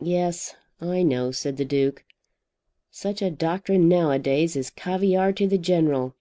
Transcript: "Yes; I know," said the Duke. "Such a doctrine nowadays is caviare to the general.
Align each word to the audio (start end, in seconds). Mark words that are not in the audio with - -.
"Yes; 0.00 0.54
I 0.80 1.02
know," 1.02 1.32
said 1.32 1.56
the 1.56 1.64
Duke. 1.64 2.04
"Such 2.92 3.20
a 3.20 3.28
doctrine 3.28 3.88
nowadays 3.88 4.54
is 4.54 4.70
caviare 4.70 5.32
to 5.34 5.48
the 5.48 5.58
general. 5.58 6.14